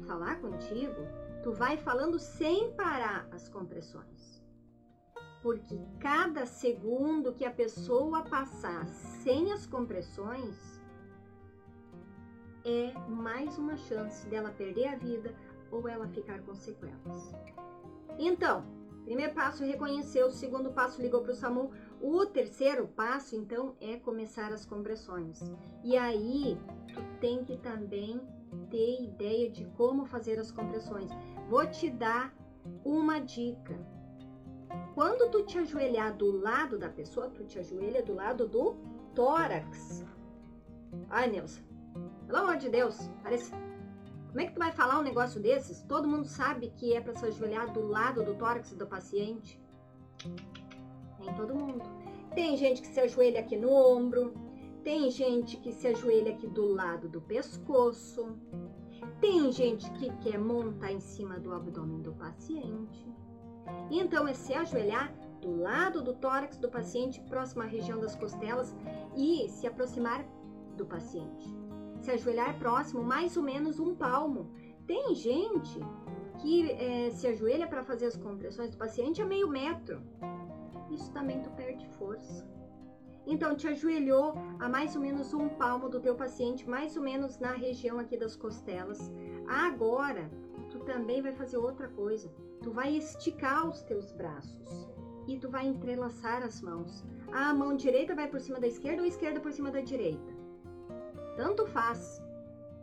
[0.05, 1.01] falar contigo,
[1.41, 4.34] tu vai falando sem parar as compressões.
[5.45, 10.81] Porque cada segundo que a pessoa passar sem as compressões
[12.65, 15.35] é mais uma chance dela perder a vida
[15.69, 17.31] ou ela ficar com sequelas.
[18.17, 18.65] Então,
[19.03, 21.69] primeiro passo reconheceu, o segundo passo ligou para o SAMU,
[22.01, 25.43] o terceiro passo então é começar as compressões.
[25.83, 26.57] E aí
[26.91, 28.19] tu tem que também
[28.71, 31.11] ter ideia de como fazer as compressões.
[31.47, 32.33] Vou te dar
[32.83, 33.93] uma dica.
[34.93, 38.75] Quando tu te ajoelhar do lado da pessoa, tu te ajoelha do lado do
[39.13, 40.05] tórax.
[41.09, 41.59] Ai, Neuza,
[42.25, 43.51] pelo amor de Deus, parece.
[44.27, 45.81] Como é que tu vai falar um negócio desses?
[45.83, 49.61] Todo mundo sabe que é para se ajoelhar do lado do tórax do paciente.
[51.19, 51.83] Nem todo mundo.
[52.33, 54.33] Tem gente que se ajoelha aqui no ombro,
[54.83, 58.37] tem gente que se ajoelha aqui do lado do pescoço.
[59.19, 63.07] Tem gente que quer montar em cima do abdômen do paciente.
[63.89, 68.75] Então é se ajoelhar do lado do tórax do paciente, próximo à região das costelas
[69.15, 70.25] e se aproximar
[70.75, 71.65] do paciente
[72.05, 74.51] se ajoelhar próximo, mais ou menos um palmo.
[74.85, 75.79] Tem gente
[76.39, 80.01] que é, se ajoelha para fazer as compressões do paciente a meio metro.
[80.91, 82.47] Isso também tu perde força.
[83.25, 87.39] Então, te ajoelhou a mais ou menos um palmo do teu paciente, mais ou menos
[87.39, 89.11] na região aqui das costelas.
[89.47, 90.29] Agora,
[90.69, 92.31] tu também vai fazer outra coisa.
[92.61, 94.89] Tu vai esticar os teus braços
[95.27, 97.03] e tu vai entrelaçar as mãos.
[97.31, 100.33] A mão direita vai por cima da esquerda ou a esquerda por cima da direita.
[101.35, 102.21] Tanto faz.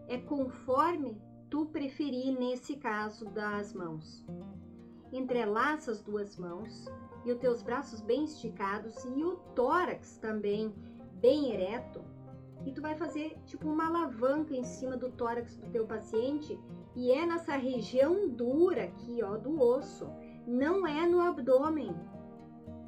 [0.08, 4.24] É conforme tu preferir nesse caso das mãos.
[5.12, 6.86] Entrelaça as duas mãos
[7.24, 10.74] e os teus braços bem esticados e o tórax também
[11.20, 12.02] bem ereto.
[12.64, 16.58] E tu vai fazer tipo uma alavanca em cima do tórax do teu paciente
[16.94, 20.08] e é nessa região dura aqui, ó, do osso.
[20.46, 21.94] Não é no abdômen.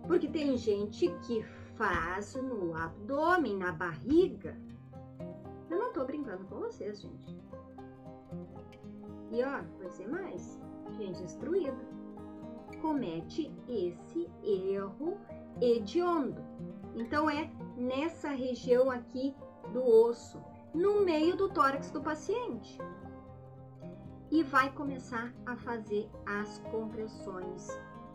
[0.07, 1.43] Porque tem gente que
[1.77, 4.59] faz no abdômen, na barriga.
[5.71, 7.39] Eu não tô brincando com vocês, gente.
[9.31, 10.61] E ó, vou dizer mais.
[10.99, 11.95] Gente instruída
[12.85, 15.17] comete esse erro
[15.59, 16.45] hediondo.
[16.95, 19.35] Então é nessa região aqui
[19.73, 20.39] do osso,
[20.75, 22.79] no meio do tórax do paciente.
[24.35, 27.69] E vai começar a fazer as compressões,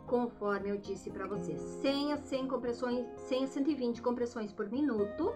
[0.06, 5.32] conforme eu disse para vocês, 100 a 100 compressões, 100 a 120 compressões por minuto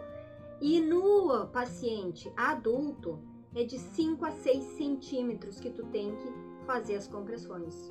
[0.60, 3.18] e no paciente adulto,
[3.54, 6.30] é de 5 a 6 centímetros que tu tem que
[6.66, 7.88] fazer as compressões.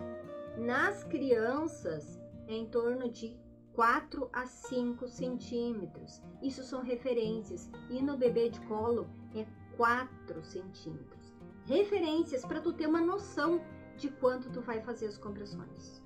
[0.55, 3.35] Nas crianças, é em torno de
[3.73, 6.21] 4 a 5 centímetros.
[6.43, 7.71] Isso são referências.
[7.89, 11.22] E no bebê de colo é 4 centímetros.
[11.65, 13.61] Referências para tu ter uma noção
[13.97, 16.01] de quanto tu vai fazer as compressões.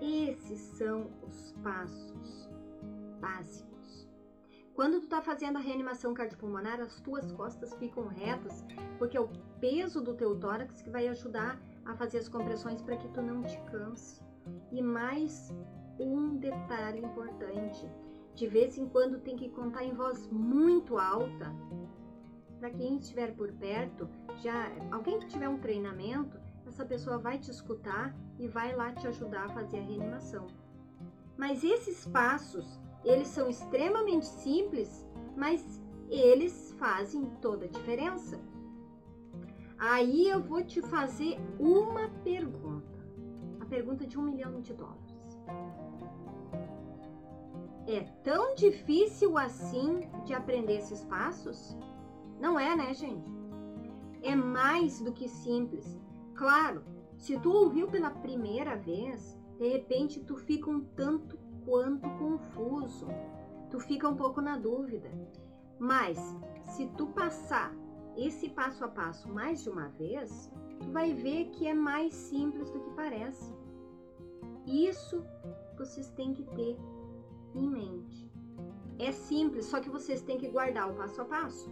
[0.00, 2.48] Esses são os passos
[3.20, 3.66] básicos
[4.76, 8.62] quando tu tá fazendo a reanimação cardiopulmonar, as tuas costas ficam retas,
[8.98, 12.98] porque é o peso do teu tórax que vai ajudar a fazer as compressões para
[12.98, 14.20] que tu não te canse.
[14.70, 15.50] E mais
[15.98, 17.88] um detalhe importante,
[18.34, 21.50] de vez em quando tem que contar em voz muito alta.
[22.58, 27.50] Para quem estiver por perto, já alguém que tiver um treinamento, essa pessoa vai te
[27.50, 30.46] escutar e vai lá te ajudar a fazer a reanimação.
[31.36, 38.40] Mas esses passos eles são extremamente simples, mas eles fazem toda a diferença.
[39.78, 42.96] Aí eu vou te fazer uma pergunta.
[43.60, 45.16] A pergunta de um milhão de dólares.
[47.86, 51.76] É tão difícil assim de aprender esses passos?
[52.40, 53.30] Não é, né, gente?
[54.22, 56.00] É mais do que simples.
[56.34, 56.82] Claro,
[57.16, 63.06] se tu ouviu pela primeira vez, de repente tu fica um tanto quanto confuso.
[63.70, 65.10] Tu fica um pouco na dúvida.
[65.78, 66.18] Mas
[66.62, 67.74] se tu passar
[68.16, 72.70] esse passo a passo mais de uma vez, tu vai ver que é mais simples
[72.70, 73.54] do que parece.
[74.66, 75.24] Isso
[75.76, 76.76] vocês têm que ter
[77.54, 78.30] em mente.
[78.98, 81.70] É simples, só que vocês têm que guardar o passo a passo.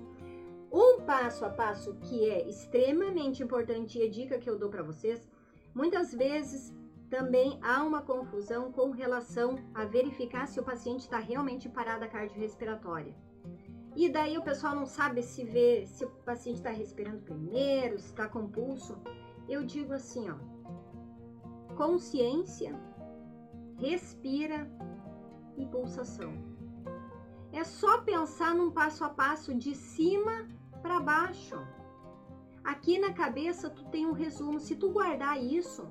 [0.76, 4.82] Um passo a passo que é extremamente importante e a dica que eu dou para
[4.82, 5.24] vocês,
[5.72, 6.74] muitas vezes
[7.08, 13.14] também há uma confusão com relação a verificar se o paciente está realmente parada cardiorrespiratória.
[13.94, 18.06] E daí o pessoal não sabe se vê se o paciente está respirando primeiro, se
[18.06, 18.98] está com pulso.
[19.48, 20.34] Eu digo assim, ó,
[21.76, 22.74] consciência,
[23.76, 24.68] respira
[25.56, 26.32] e pulsação.
[27.52, 30.48] É só pensar num passo a passo de cima
[30.84, 31.56] para baixo.
[32.62, 34.60] Aqui na cabeça tu tem um resumo.
[34.60, 35.82] Se tu guardar isso,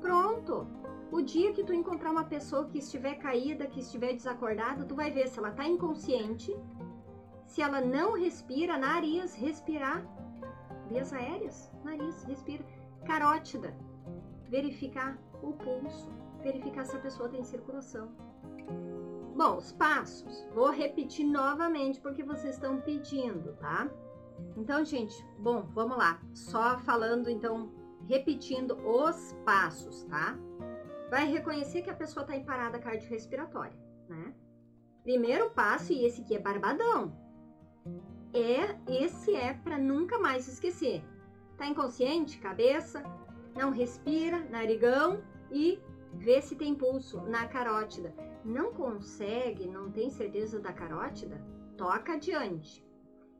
[0.00, 0.66] pronto.
[1.12, 5.10] O dia que tu encontrar uma pessoa que estiver caída, que estiver desacordada, tu vai
[5.10, 6.56] ver se ela está inconsciente,
[7.44, 10.00] se ela não respira, nariz, respirar.
[10.88, 12.64] Vias aéreas, nariz, respira.
[13.06, 13.76] Carótida,
[14.48, 16.10] verificar o pulso,
[16.42, 18.08] verificar se a pessoa tem circulação.
[19.36, 23.90] Bom, os passos, vou repetir novamente porque vocês estão pedindo, tá?
[24.56, 26.20] Então, gente, bom, vamos lá.
[26.32, 27.72] Só falando, então,
[28.06, 30.38] repetindo os passos, tá?
[31.10, 33.76] Vai reconhecer que a pessoa está em parada cardiorrespiratória,
[34.08, 34.34] né?
[35.02, 37.16] Primeiro passo, e esse aqui é barbadão.
[38.32, 41.04] É, esse é para nunca mais esquecer.
[41.56, 42.38] Tá inconsciente?
[42.38, 43.02] Cabeça,
[43.54, 45.80] não respira, narigão e
[46.14, 48.14] vê se tem pulso na carótida.
[48.44, 51.40] Não consegue, não tem certeza da carótida?
[51.76, 52.83] Toca adiante.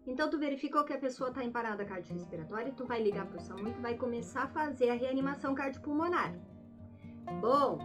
[0.06, 3.40] Então tu verificou que a pessoa está em parada cardiorrespiratória, tu vai ligar para o
[3.40, 6.34] SAMU e tu vai começar a fazer a reanimação cardiopulmonar.
[7.40, 7.78] Bom,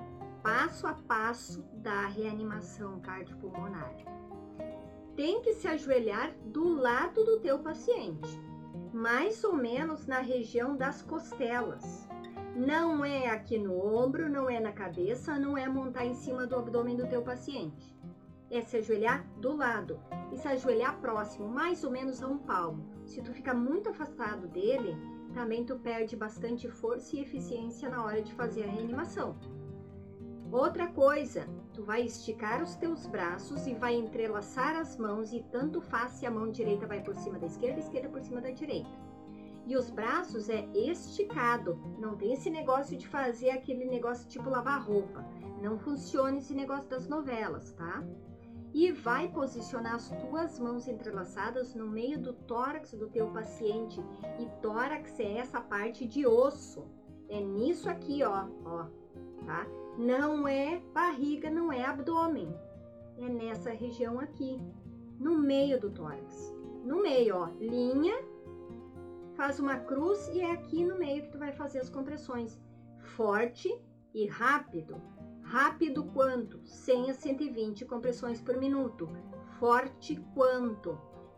[0.44, 3.94] passo a passo da reanimação cardiopulmonar.
[5.16, 8.40] Tem que se ajoelhar do lado do teu paciente,
[8.94, 12.08] mais ou menos na região das costelas.
[12.56, 16.58] Não é aqui no ombro, não é na cabeça, não é montar em cima do
[16.58, 17.96] abdômen do teu paciente.
[18.52, 20.00] É se ajoelhar do lado
[20.32, 22.86] e se ajoelhar próximo, mais ou menos a um palmo.
[23.06, 24.96] Se tu ficar muito afastado dele,
[25.34, 29.38] também tu perde bastante força e eficiência na hora de fazer a reanimação.
[30.52, 35.80] Outra coisa, tu vai esticar os teus braços e vai entrelaçar as mãos e tanto
[35.80, 38.50] faz se a mão direita vai por cima da esquerda, a esquerda por cima da
[38.50, 38.90] direita.
[39.68, 41.76] E os braços é esticado.
[42.00, 45.24] Não tem esse negócio de fazer aquele negócio tipo lavar roupa.
[45.62, 48.04] Não funciona esse negócio das novelas, tá?
[48.74, 54.00] E vai posicionar as tuas mãos entrelaçadas no meio do tórax do teu paciente.
[54.40, 56.86] E tórax é essa parte de osso.
[57.28, 58.86] É nisso aqui, ó, ó,
[59.46, 59.66] tá?
[59.98, 62.56] Não é barriga, não é abdômen.
[63.18, 64.62] É nessa região aqui,
[65.20, 66.56] no meio do tórax.
[66.84, 68.16] No meio, ó, linha
[69.36, 72.60] faz uma cruz e é aqui no meio que tu vai fazer as compressões.
[73.16, 73.74] Forte
[74.14, 75.02] e rápido.
[75.50, 76.60] Rápido quanto?
[76.64, 79.10] 100 a 120 compressões por minuto.
[79.60, 80.96] Forte quanto?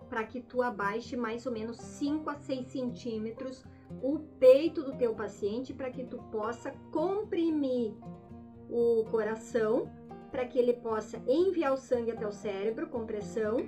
[0.09, 3.63] Para que tu abaixe mais ou menos 5 a 6 centímetros
[4.03, 7.93] o peito do teu paciente para que tu possa comprimir
[8.69, 9.89] o coração
[10.29, 13.65] para que ele possa enviar o sangue até o cérebro com pressão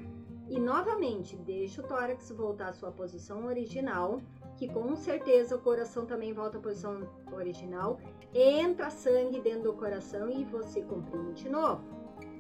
[0.49, 4.21] e novamente, deixa o tórax voltar à sua posição original,
[4.57, 7.99] que com certeza o coração também volta à posição original.
[8.33, 11.83] Entra sangue dentro do coração e você comprime de novo,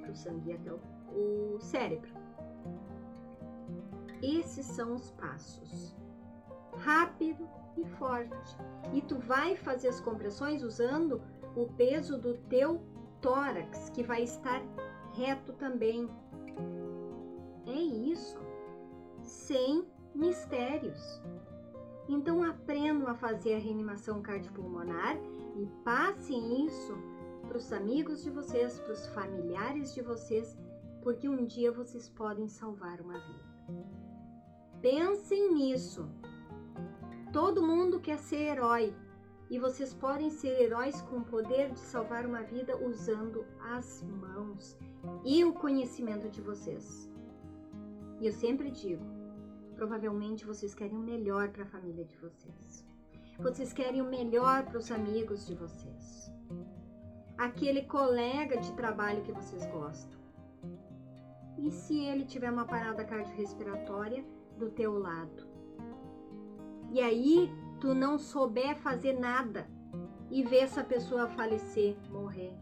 [0.01, 0.71] para o sangue ir até
[1.11, 2.11] o cérebro.
[4.21, 5.95] Esses são os passos.
[6.77, 7.47] Rápido
[7.77, 8.57] e forte.
[8.93, 11.21] E tu vai fazer as compressões usando
[11.55, 12.81] o peso do teu
[13.21, 14.61] tórax, que vai estar
[15.13, 16.09] reto também,
[17.65, 18.39] é isso,
[19.21, 21.21] sem mistérios.
[22.07, 25.17] Então aprendam a fazer a reanimação cardiopulmonar
[25.55, 26.93] e passem isso
[27.47, 30.57] para os amigos de vocês, para os familiares de vocês,
[31.01, 33.53] porque um dia vocês podem salvar uma vida.
[34.81, 36.09] Pensem nisso.
[37.31, 38.93] Todo mundo quer ser herói
[39.49, 44.77] e vocês podem ser heróis com o poder de salvar uma vida usando as mãos
[45.23, 47.09] e o conhecimento de vocês.
[48.19, 49.03] E eu sempre digo,
[49.73, 52.85] provavelmente vocês querem o melhor para a família de vocês.
[53.39, 56.31] Vocês querem o melhor para os amigos de vocês.
[57.37, 60.19] Aquele colega de trabalho que vocês gostam.
[61.57, 64.23] E se ele tiver uma parada cardiorrespiratória
[64.57, 65.47] do teu lado?
[66.91, 69.67] E aí tu não souber fazer nada
[70.29, 72.53] e ver essa pessoa falecer, morrer.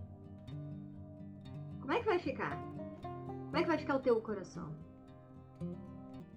[1.79, 2.57] Como é que vai ficar?
[3.01, 4.73] Como é que vai ficar o teu coração?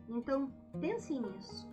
[0.09, 1.69] Então, pense nisso.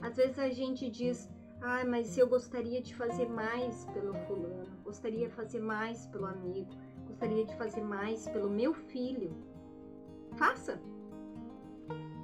[0.00, 1.30] Às vezes a gente diz,
[1.60, 6.70] ah, mas eu gostaria de fazer mais pelo fulano, gostaria de fazer mais pelo amigo,
[7.06, 9.32] gostaria de fazer mais pelo meu filho.
[10.36, 10.80] Faça.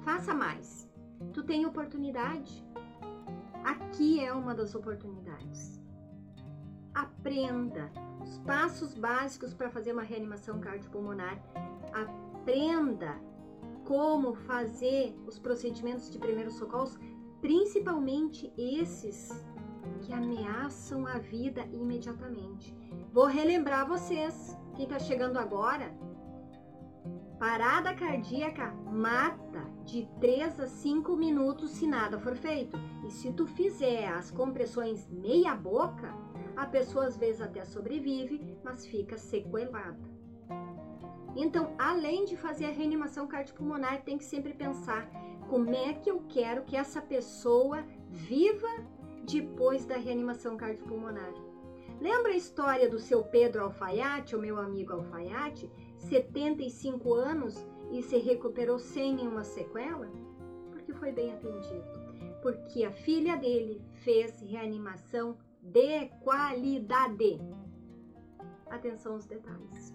[0.03, 0.89] Faça mais.
[1.33, 2.65] Tu tem oportunidade.
[3.63, 5.79] Aqui é uma das oportunidades.
[6.93, 7.91] aprenda
[8.21, 11.41] os passos básicos para fazer uma reanimação cardiopulmonar.
[11.93, 13.19] Aprenda
[13.89, 16.95] como fazer os procedimentos de primeiros socorros,
[17.41, 19.43] principalmente esses
[20.03, 22.71] que ameaçam a vida imediatamente.
[23.11, 25.91] Vou relembrar vocês, quem está chegando agora,
[27.39, 32.77] parada cardíaca mata de 3 a 5 minutos se nada for feito.
[33.07, 36.13] E se tu fizer as compressões meia boca,
[36.55, 40.18] a pessoa às vezes até sobrevive, mas fica sequelada.
[41.35, 45.09] Então, além de fazer a reanimação cardiopulmonar, tem que sempre pensar
[45.47, 48.67] como é que eu quero que essa pessoa viva
[49.25, 51.33] depois da reanimação cardiopulmonar.
[51.99, 58.17] Lembra a história do seu Pedro Alfaiate, o meu amigo Alfaiate, 75 anos e se
[58.17, 60.09] recuperou sem nenhuma sequela?
[60.71, 61.83] Porque foi bem atendido.
[62.41, 67.41] Porque a filha dele fez reanimação de qualidade.
[68.69, 69.93] Atenção aos detalhes.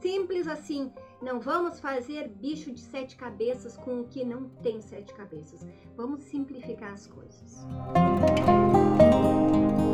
[0.00, 0.92] Simples assim.
[1.20, 5.66] Não vamos fazer bicho de sete cabeças com o que não tem sete cabeças.
[5.96, 7.66] Vamos simplificar as coisas.
[7.96, 9.87] Música